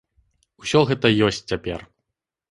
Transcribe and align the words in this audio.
Усё 0.63 0.79
гэта 0.91 1.11
ёсць 1.27 1.41
цяпер. 1.51 1.85